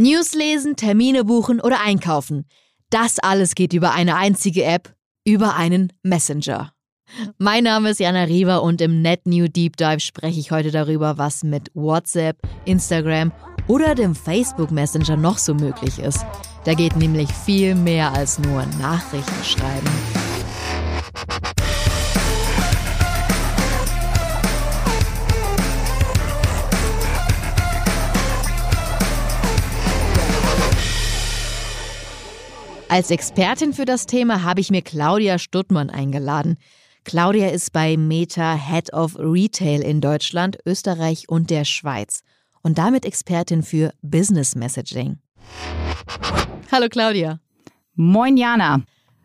[0.00, 2.46] News lesen, Termine buchen oder einkaufen.
[2.88, 4.94] Das alles geht über eine einzige App,
[5.26, 6.72] über einen Messenger.
[7.36, 11.18] Mein Name ist Jana Riva und im Net New Deep Dive spreche ich heute darüber,
[11.18, 13.30] was mit WhatsApp, Instagram
[13.68, 16.24] oder dem Facebook Messenger noch so möglich ist.
[16.64, 19.90] Da geht nämlich viel mehr als nur Nachrichten schreiben.
[32.90, 36.56] Als Expertin für das Thema habe ich mir Claudia Stuttmann eingeladen.
[37.04, 42.24] Claudia ist bei Meta Head of Retail in Deutschland, Österreich und der Schweiz
[42.62, 45.18] und damit Expertin für Business Messaging.
[46.72, 47.38] Hallo Claudia.
[47.94, 48.82] Moin Jana.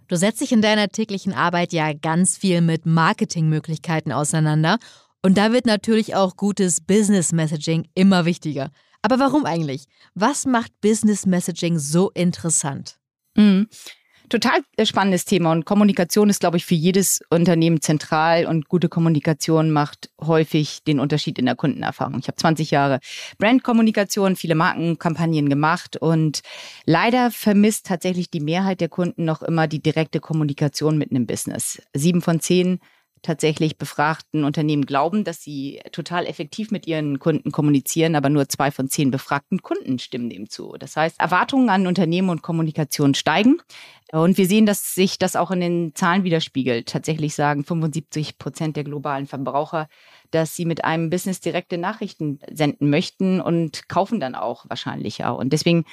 [0.10, 4.78] Du setzt dich in deiner täglichen Arbeit ja ganz viel mit Marketingmöglichkeiten auseinander
[5.24, 8.70] und da wird natürlich auch gutes Business Messaging immer wichtiger.
[9.02, 9.86] Aber warum eigentlich?
[10.14, 13.00] Was macht Business Messaging so interessant?
[13.36, 13.68] Mhm.
[14.28, 19.70] Total spannendes Thema und Kommunikation ist, glaube ich, für jedes Unternehmen zentral und gute Kommunikation
[19.70, 22.18] macht häufig den Unterschied in der Kundenerfahrung.
[22.20, 23.00] Ich habe 20 Jahre
[23.38, 26.42] Brandkommunikation, viele Markenkampagnen gemacht und
[26.86, 31.80] leider vermisst tatsächlich die Mehrheit der Kunden noch immer die direkte Kommunikation mit einem Business.
[31.94, 32.80] Sieben von zehn
[33.26, 38.72] tatsächlich befragten Unternehmen glauben, dass sie total effektiv mit ihren Kunden kommunizieren, aber nur zwei
[38.72, 40.76] von zehn befragten Kunden stimmen dem zu.
[40.78, 43.58] Das heißt, Erwartungen an Unternehmen und Kommunikation steigen.
[44.12, 46.88] Und wir sehen, dass sich das auch in den Zahlen widerspiegelt.
[46.88, 49.88] Tatsächlich sagen 75 Prozent der globalen Verbraucher,
[50.32, 55.36] dass sie mit einem Business direkte Nachrichten senden möchten und kaufen dann auch wahrscheinlicher.
[55.36, 55.86] Und deswegen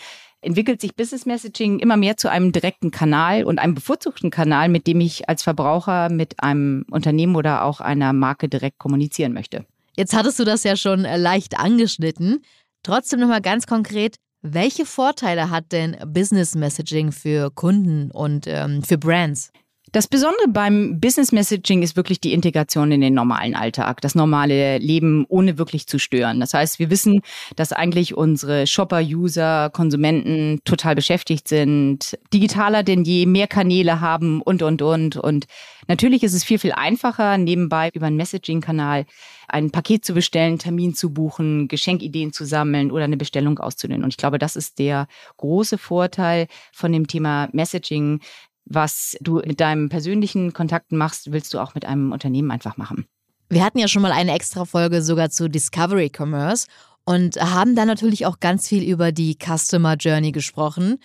[0.43, 4.87] entwickelt sich Business Messaging immer mehr zu einem direkten Kanal und einem bevorzugten Kanal, mit
[4.87, 9.65] dem ich als Verbraucher mit einem Unternehmen oder auch einer Marke direkt kommunizieren möchte.
[9.97, 12.43] Jetzt hattest du das ja schon äh, leicht angeschnitten.
[12.83, 18.99] Trotzdem nochmal ganz konkret, welche Vorteile hat denn Business Messaging für Kunden und ähm, für
[18.99, 19.53] Brands?
[19.93, 24.79] Das Besondere beim Business Messaging ist wirklich die Integration in den normalen Alltag, das normale
[24.79, 26.41] Leben ohne wirklich zu stören.
[26.41, 27.21] Das heißt, wir wissen,
[27.57, 34.41] dass eigentlich unsere Shopper, User, Konsumenten total beschäftigt sind, digitaler denn je, mehr Kanäle haben
[34.41, 35.17] und, und, und.
[35.19, 35.47] Und
[35.89, 39.05] natürlich ist es viel, viel einfacher, nebenbei über einen Messaging-Kanal
[39.47, 44.03] ein Paket zu bestellen, Termin zu buchen, Geschenkideen zu sammeln oder eine Bestellung auszulösen.
[44.03, 48.21] Und ich glaube, das ist der große Vorteil von dem Thema Messaging,
[48.65, 53.07] was du mit deinem persönlichen Kontakten machst, willst du auch mit einem Unternehmen einfach machen.
[53.49, 56.67] Wir hatten ja schon mal eine extra Folge sogar zu Discovery Commerce
[57.05, 60.99] und haben da natürlich auch ganz viel über die Customer Journey gesprochen.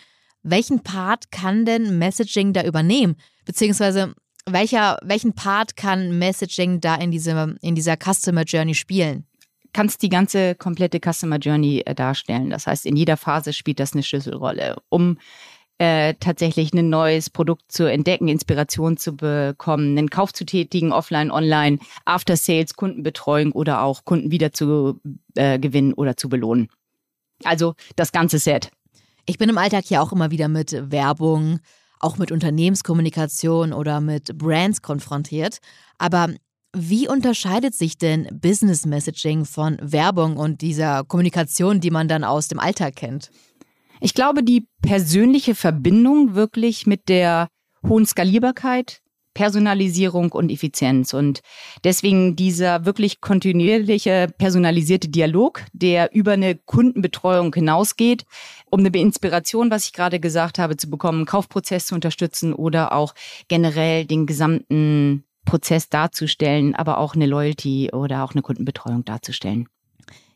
[0.44, 3.16] Welchen Part kann denn Messaging da übernehmen?
[3.46, 4.14] Beziehungsweise
[4.46, 9.26] welcher, welchen Part kann Messaging da in, diese, in dieser Customer Journey spielen?
[9.74, 12.50] kannst die ganze komplette Customer Journey äh, darstellen.
[12.50, 15.20] Das heißt, in jeder Phase spielt das eine Schlüsselrolle, um
[15.80, 21.32] äh, tatsächlich ein neues Produkt zu entdecken, Inspiration zu bekommen, einen Kauf zu tätigen, offline,
[21.32, 25.00] online, After Sales, Kundenbetreuung oder auch Kunden wieder zu
[25.36, 26.70] äh, gewinnen oder zu belohnen.
[27.44, 28.72] Also das ganze Set.
[29.28, 31.60] Ich bin im Alltag ja auch immer wieder mit Werbung,
[32.00, 35.60] auch mit Unternehmenskommunikation oder mit Brands konfrontiert.
[35.98, 36.30] Aber
[36.76, 42.48] wie unterscheidet sich denn Business Messaging von Werbung und dieser Kommunikation, die man dann aus
[42.48, 43.32] dem Alltag kennt?
[44.00, 47.48] Ich glaube, die persönliche Verbindung wirklich mit der
[47.88, 49.02] hohen Skalierbarkeit,
[49.38, 51.14] Personalisierung und Effizienz.
[51.14, 51.42] Und
[51.84, 58.26] deswegen dieser wirklich kontinuierliche personalisierte Dialog, der über eine Kundenbetreuung hinausgeht,
[58.72, 63.14] um eine Inspiration, was ich gerade gesagt habe, zu bekommen, Kaufprozess zu unterstützen oder auch
[63.48, 69.68] generell den gesamten Prozess darzustellen, aber auch eine Loyalty oder auch eine Kundenbetreuung darzustellen.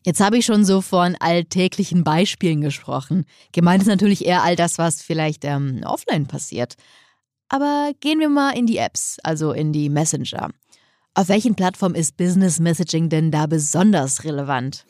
[0.04, 3.26] Jetzt habe ich schon so von alltäglichen Beispielen gesprochen.
[3.52, 6.76] Gemeint ist natürlich eher all das, was vielleicht ähm, offline passiert.
[7.50, 10.50] Aber gehen wir mal in die Apps, also in die Messenger.
[11.14, 14.86] Auf welchen Plattformen ist Business Messaging denn da besonders relevant?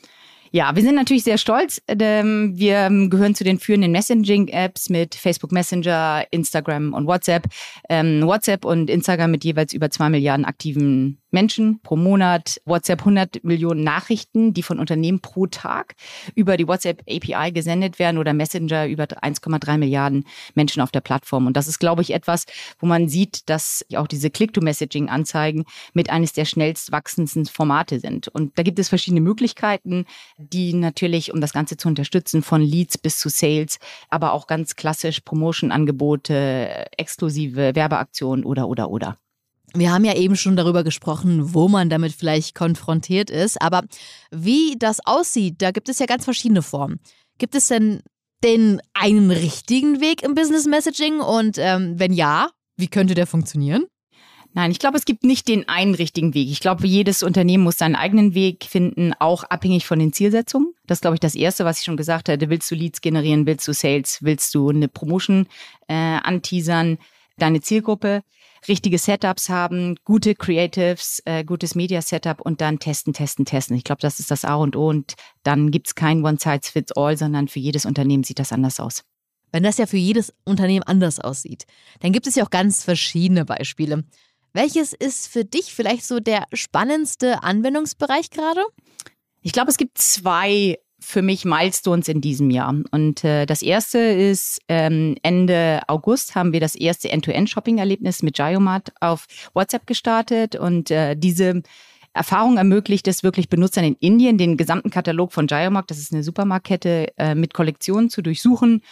[0.52, 1.80] Ja, wir sind natürlich sehr stolz.
[1.88, 7.46] Ähm, wir gehören zu den führenden Messaging-Apps mit Facebook Messenger, Instagram und WhatsApp.
[7.88, 13.42] Ähm, WhatsApp und Instagram mit jeweils über zwei Milliarden aktiven Menschen pro Monat, WhatsApp 100
[13.42, 15.94] Millionen Nachrichten, die von Unternehmen pro Tag
[16.34, 20.24] über die WhatsApp API gesendet werden oder Messenger über 1,3 Milliarden
[20.54, 21.46] Menschen auf der Plattform.
[21.46, 22.44] Und das ist, glaube ich, etwas,
[22.78, 25.64] wo man sieht, dass auch diese Click-to-Messaging-Anzeigen
[25.94, 28.28] mit eines der schnellst wachsendsten Formate sind.
[28.28, 30.04] Und da gibt es verschiedene Möglichkeiten,
[30.36, 33.78] die natürlich, um das Ganze zu unterstützen, von Leads bis zu Sales,
[34.10, 39.18] aber auch ganz klassisch Promotion-Angebote, exklusive Werbeaktionen oder, oder, oder.
[39.74, 43.82] Wir haben ja eben schon darüber gesprochen, wo man damit vielleicht konfrontiert ist, aber
[44.30, 47.00] wie das aussieht, da gibt es ja ganz verschiedene Formen.
[47.38, 48.02] Gibt es denn
[48.42, 51.20] denn einen richtigen Weg im Business Messaging?
[51.20, 53.86] Und ähm, wenn ja, wie könnte der funktionieren?
[54.54, 56.50] Nein, ich glaube, es gibt nicht den einen richtigen Weg.
[56.50, 60.74] Ich glaube, jedes Unternehmen muss seinen eigenen Weg finden, auch abhängig von den Zielsetzungen.
[60.86, 62.50] Das ist, glaube ich, das Erste, was ich schon gesagt hatte.
[62.50, 63.46] Willst du Leads generieren?
[63.46, 64.18] Willst du Sales?
[64.20, 65.46] Willst du eine Promotion
[65.88, 66.98] äh, anteasern?
[67.38, 68.22] Deine Zielgruppe?
[68.68, 73.76] Richtige Setups haben, gute Creatives, äh, gutes Media-Setup und dann testen, testen, testen.
[73.76, 77.48] Ich glaube, das ist das A und O und dann gibt es kein One-Size-Fits-All, sondern
[77.48, 79.02] für jedes Unternehmen sieht das anders aus.
[79.50, 81.66] Wenn das ja für jedes Unternehmen anders aussieht,
[82.00, 84.04] dann gibt es ja auch ganz verschiedene Beispiele.
[84.54, 88.62] Welches ist für dich vielleicht so der spannendste Anwendungsbereich gerade?
[89.42, 92.74] Ich glaube, es gibt zwei für mich Milestones in diesem Jahr.
[92.90, 98.92] Und äh, das erste ist, ähm, Ende August haben wir das erste End-to-End-Shopping-Erlebnis mit Giomat
[99.00, 100.56] auf WhatsApp gestartet.
[100.56, 101.62] Und äh, diese
[102.14, 106.22] Erfahrung ermöglicht es wirklich Benutzern in Indien, den gesamten Katalog von Giomark, das ist eine
[106.22, 108.82] Supermarktkette, äh, mit Kollektionen zu durchsuchen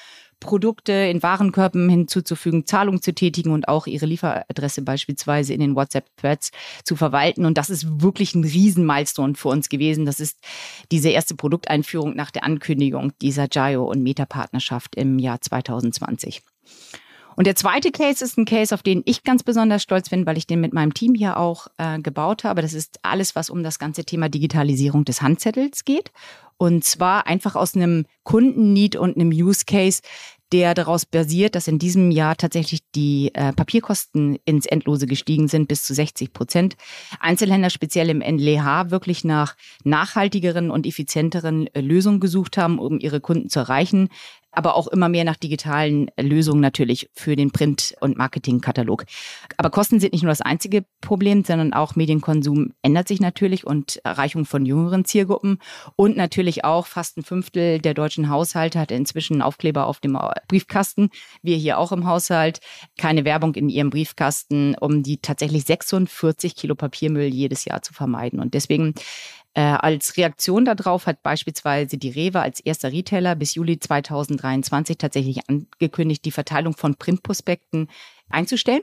[0.40, 6.50] Produkte in Warenkörben hinzuzufügen, Zahlungen zu tätigen und auch ihre Lieferadresse beispielsweise in den WhatsApp-Threads
[6.84, 7.44] zu verwalten.
[7.44, 10.06] Und das ist wirklich ein Riesenmilestone für uns gewesen.
[10.06, 10.38] Das ist
[10.90, 16.42] diese erste Produkteinführung nach der Ankündigung dieser Gio- und Meta-Partnerschaft im Jahr 2020.
[17.40, 20.36] Und der zweite Case ist ein Case, auf den ich ganz besonders stolz bin, weil
[20.36, 22.60] ich den mit meinem Team hier auch äh, gebaut habe.
[22.60, 26.12] Das ist alles, was um das ganze Thema Digitalisierung des Handzettels geht.
[26.58, 30.02] Und zwar einfach aus einem Kundenneed und einem Use Case,
[30.52, 35.66] der daraus basiert, dass in diesem Jahr tatsächlich die äh, Papierkosten ins Endlose gestiegen sind,
[35.66, 36.76] bis zu 60 Prozent.
[37.20, 43.22] Einzelhändler, speziell im NLH, wirklich nach nachhaltigeren und effizienteren äh, Lösungen gesucht haben, um ihre
[43.22, 44.10] Kunden zu erreichen
[44.52, 49.04] aber auch immer mehr nach digitalen Lösungen natürlich für den Print- und Marketingkatalog.
[49.56, 54.00] Aber Kosten sind nicht nur das einzige Problem, sondern auch Medienkonsum ändert sich natürlich und
[54.04, 55.58] Erreichung von jüngeren Zielgruppen
[55.96, 60.18] und natürlich auch fast ein Fünftel der deutschen Haushalte hat inzwischen Aufkleber auf dem
[60.48, 61.10] Briefkasten.
[61.42, 62.60] Wir hier auch im Haushalt.
[62.98, 68.40] Keine Werbung in ihrem Briefkasten, um die tatsächlich 46 Kilo Papiermüll jedes Jahr zu vermeiden.
[68.40, 68.94] Und deswegen
[69.60, 75.50] äh, als Reaktion darauf hat beispielsweise die Rewe als erster Retailer bis Juli 2023 tatsächlich
[75.50, 77.88] angekündigt, die Verteilung von Printprospekten
[78.30, 78.82] einzustellen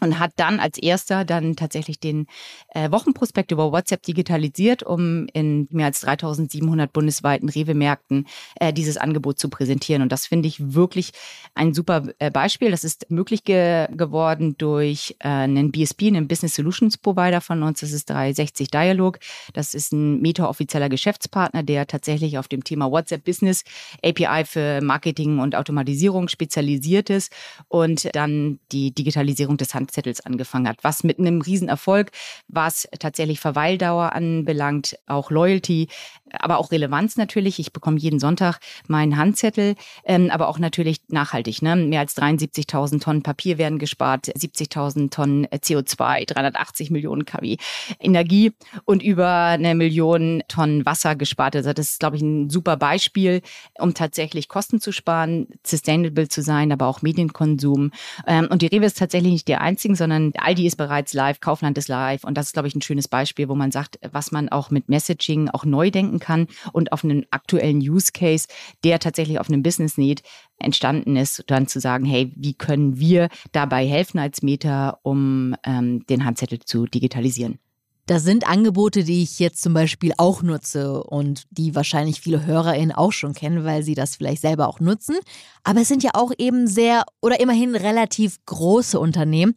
[0.00, 2.26] und hat dann als erster dann tatsächlich den
[2.74, 8.26] äh, Wochenprospekt über WhatsApp digitalisiert, um in mehr als 3700 bundesweiten Rewe-Märkten
[8.60, 10.02] äh, dieses Angebot zu präsentieren.
[10.02, 11.12] Und das finde ich wirklich
[11.54, 12.70] ein super äh, Beispiel.
[12.70, 17.80] Das ist möglich ge geworden durch äh, einen BSP, einen Business Solutions Provider von uns.
[17.80, 19.18] Das ist 360 Dialog.
[19.54, 23.64] Das ist ein Meta-offizieller Geschäftspartner, der tatsächlich auf dem Thema WhatsApp Business
[24.04, 27.32] API für Marketing und Automatisierung spezialisiert ist
[27.68, 32.10] und dann die Digitalisierung des Handels Handzettels angefangen hat, was mit einem Riesenerfolg,
[32.48, 35.88] was tatsächlich Verweildauer anbelangt, auch Loyalty,
[36.32, 37.60] aber auch Relevanz natürlich.
[37.60, 41.62] Ich bekomme jeden Sonntag meinen Handzettel, ähm, aber auch natürlich nachhaltig.
[41.62, 41.76] Ne?
[41.76, 47.56] Mehr als 73.000 Tonnen Papier werden gespart, 70.000 Tonnen CO2, 380 Millionen kW
[48.00, 48.52] Energie
[48.84, 51.54] und über eine Million Tonnen Wasser gespart.
[51.54, 53.40] Also das ist, glaube ich, ein super Beispiel,
[53.78, 57.92] um tatsächlich Kosten zu sparen, sustainable zu sein, aber auch Medienkonsum.
[58.26, 61.40] Ähm, und die Rewe ist tatsächlich nicht der einzige einzigen, sondern Aldi ist bereits live,
[61.40, 62.24] Kaufland ist live.
[62.24, 64.88] Und das ist, glaube ich, ein schönes Beispiel, wo man sagt, was man auch mit
[64.88, 68.48] Messaging auch neu denken kann und auf einen aktuellen Use Case,
[68.84, 70.22] der tatsächlich auf einem Business Need
[70.58, 76.06] entstanden ist, dann zu sagen, hey, wie können wir dabei helfen als Meta, um ähm,
[76.06, 77.58] den Handzettel zu digitalisieren?
[78.06, 82.92] Das sind Angebote, die ich jetzt zum Beispiel auch nutze und die wahrscheinlich viele HörerInnen
[82.92, 85.16] auch schon kennen, weil sie das vielleicht selber auch nutzen.
[85.64, 89.54] Aber es sind ja auch eben sehr oder immerhin relativ große Unternehmen.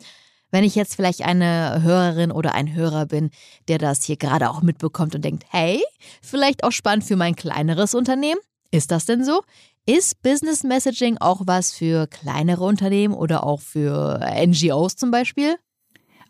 [0.49, 3.29] Wenn ich jetzt vielleicht eine Hörerin oder ein Hörer bin,
[3.67, 5.79] der das hier gerade auch mitbekommt und denkt, hey,
[6.23, 8.41] vielleicht auch spannend für mein kleineres Unternehmen.
[8.71, 9.43] Ist das denn so?
[9.85, 15.55] Ist Business Messaging auch was für kleinere Unternehmen oder auch für NGOs zum Beispiel?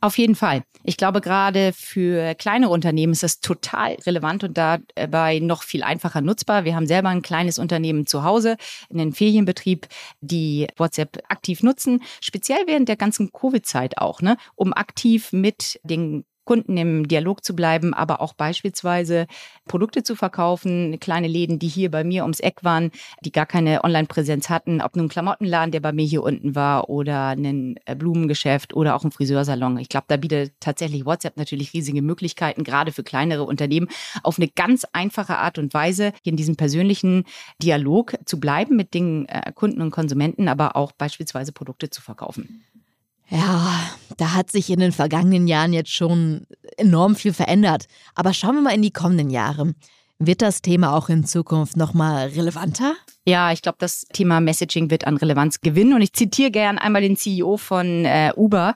[0.01, 0.63] Auf jeden Fall.
[0.83, 6.21] Ich glaube, gerade für kleinere Unternehmen ist das total relevant und dabei noch viel einfacher
[6.21, 6.63] nutzbar.
[6.63, 8.55] Wir haben selber ein kleines Unternehmen zu Hause,
[8.89, 9.87] einen Ferienbetrieb,
[10.21, 16.23] die WhatsApp aktiv nutzen, speziell während der ganzen Covid-Zeit auch, ne, um aktiv mit den
[16.49, 19.27] Kunden im Dialog zu bleiben, aber auch beispielsweise
[19.67, 22.89] Produkte zu verkaufen, kleine Läden, die hier bei mir ums Eck waren,
[23.23, 27.27] die gar keine Online-Präsenz hatten, ob nun Klamottenladen, der bei mir hier unten war oder
[27.27, 29.77] ein äh, Blumengeschäft oder auch ein Friseursalon.
[29.77, 33.87] Ich glaube, da bietet tatsächlich WhatsApp natürlich riesige Möglichkeiten, gerade für kleinere Unternehmen,
[34.23, 37.25] auf eine ganz einfache Art und Weise in diesem persönlichen
[37.61, 42.65] Dialog zu bleiben mit den äh, Kunden und Konsumenten, aber auch beispielsweise Produkte zu verkaufen.
[43.29, 43.79] Ja,
[44.17, 47.85] da hat sich in den vergangenen Jahren jetzt schon enorm viel verändert.
[48.15, 49.73] Aber schauen wir mal in die kommenden Jahre.
[50.17, 52.95] Wird das Thema auch in Zukunft nochmal relevanter?
[53.25, 55.93] Ja, ich glaube, das Thema Messaging wird an Relevanz gewinnen.
[55.93, 58.73] Und ich zitiere gern einmal den CEO von äh, Uber,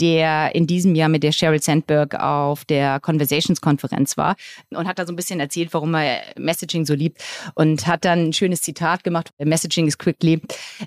[0.00, 4.36] der in diesem Jahr mit der Sheryl Sandberg auf der Conversations-Konferenz war
[4.70, 7.22] und hat da so ein bisschen erzählt, warum er Messaging so liebt
[7.54, 9.30] und hat dann ein schönes Zitat gemacht.
[9.38, 10.40] Messaging is quickly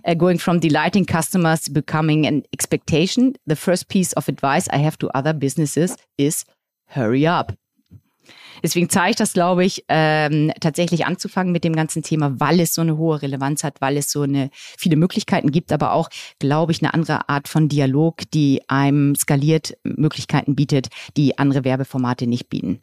[0.05, 3.33] uh, going from delighting customers to becoming an expectation.
[3.45, 6.45] The first piece of advice I have to other businesses is
[6.87, 7.53] hurry up.
[8.63, 12.73] Deswegen zeige ich das, glaube ich, ähm, tatsächlich anzufangen mit dem ganzen Thema, weil es
[12.73, 16.09] so eine hohe Relevanz hat, weil es so eine viele Möglichkeiten gibt, aber auch,
[16.39, 22.27] glaube ich, eine andere Art von Dialog, die einem skaliert Möglichkeiten bietet, die andere Werbeformate
[22.27, 22.81] nicht bieten.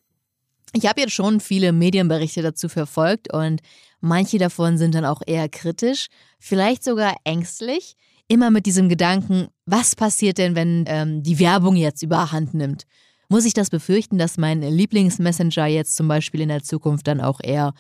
[0.77, 3.61] Ich habe jetzt schon viele Medienberichte dazu verfolgt und
[4.01, 6.09] manche davon sind dann auch eher kritisch,
[6.41, 7.95] vielleicht sogar ängstlich.
[8.27, 12.87] Immer mit diesem Gedanken, was passiert denn, wenn ähm, die Werbung jetzt überhand nimmt?
[13.35, 17.41] Muss ich das befürchten, dass mein Lieblingsmessenger jetzt zum Beispiel in der Zukunft dann auch
[17.43, 17.75] eher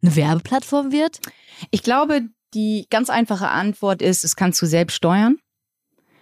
[0.00, 1.18] eine Werbeplattform wird?
[1.72, 2.20] Ich glaube,
[2.54, 5.38] die ganz einfache Antwort ist, es kannst du selbst steuern.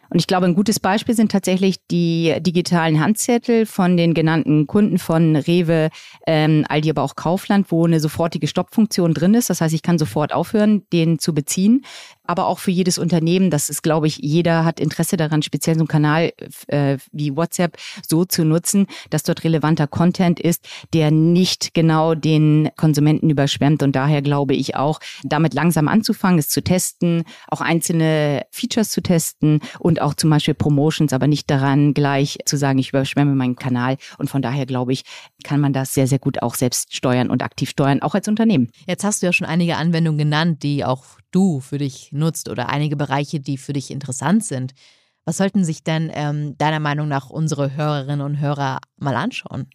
[0.09, 4.99] Und ich glaube, ein gutes Beispiel sind tatsächlich die digitalen Handzettel von den genannten Kunden
[4.99, 5.91] von Rewe,
[6.27, 9.51] ähm, Aldi, aber auch Kaufland, wo eine sofortige Stoppfunktion drin ist.
[9.51, 11.85] Das heißt, ich kann sofort aufhören, den zu beziehen
[12.25, 13.51] aber auch für jedes Unternehmen.
[13.51, 16.33] Das ist, glaube ich, jeder hat Interesse daran, speziell so einen Kanal
[16.69, 17.77] äh, wie WhatsApp
[18.07, 23.83] so zu nutzen, dass dort relevanter Content ist, der nicht genau den Konsumenten überschwemmt.
[23.83, 29.03] Und daher glaube ich auch, damit langsam anzufangen, es zu testen, auch einzelne Features zu
[29.03, 33.57] testen und auch zum Beispiel Promotions, aber nicht daran gleich zu sagen, ich überschwemme meinen
[33.57, 33.97] Kanal.
[34.19, 35.05] Und von daher glaube ich,
[35.43, 38.71] kann man das sehr, sehr gut auch selbst steuern und aktiv steuern, auch als Unternehmen.
[38.87, 42.69] Jetzt hast du ja schon einige Anwendungen genannt, die auch du für dich nutzt oder
[42.69, 44.73] einige Bereiche, die für dich interessant sind.
[45.25, 49.67] Was sollten sich denn ähm, deiner Meinung nach unsere Hörerinnen und Hörer mal anschauen?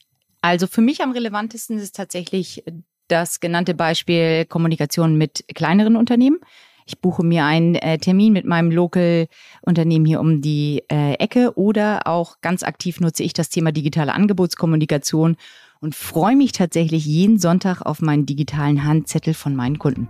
[0.41, 2.63] Also für mich am relevantesten ist tatsächlich
[3.07, 6.39] das genannte Beispiel Kommunikation mit kleineren Unternehmen.
[6.85, 12.07] Ich buche mir einen äh, Termin mit meinem Local-Unternehmen hier um die äh, Ecke oder
[12.07, 15.35] auch ganz aktiv nutze ich das Thema digitale Angebotskommunikation
[15.81, 20.09] und freue mich tatsächlich jeden Sonntag auf meinen digitalen Handzettel von meinen Kunden.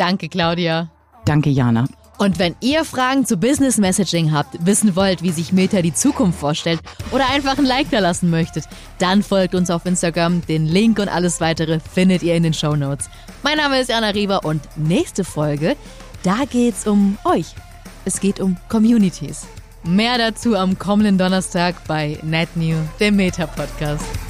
[0.00, 0.88] Danke, Claudia.
[1.26, 1.84] Danke, Jana.
[2.16, 6.38] Und wenn ihr Fragen zu Business Messaging habt, wissen wollt, wie sich Meta die Zukunft
[6.38, 6.80] vorstellt
[7.12, 8.64] oder einfach ein Like da lassen möchtet,
[8.98, 10.40] dann folgt uns auf Instagram.
[10.46, 13.10] Den Link und alles weitere findet ihr in den Show Notes.
[13.42, 15.76] Mein Name ist Jana Riva und nächste Folge,
[16.22, 17.54] da geht's um euch.
[18.06, 19.46] Es geht um Communities.
[19.84, 24.29] Mehr dazu am kommenden Donnerstag bei NetNew, dem Meta Podcast.